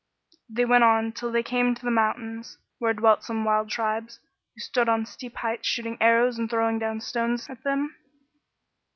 They 0.49 0.65
went 0.65 0.83
on 0.83 1.11
till 1.11 1.31
they 1.31 1.43
cariie 1.43 1.75
to 1.75 1.85
the 1.85 1.91
mountains, 1.91 2.57
where 2.79 2.91
dwelt 2.91 3.23
some 3.23 3.45
wild 3.45 3.69
tribes, 3.69 4.19
who 4.55 4.59
stood 4.59 4.89
on 4.89 5.05
steep 5.05 5.35
heights 5.35 5.67
shooting 5.67 5.99
arrows 6.01 6.39
and 6.39 6.49
throwing 6.49 6.79
down 6.79 7.01
stones 7.01 7.47
at 7.51 7.63
them. 7.63 7.95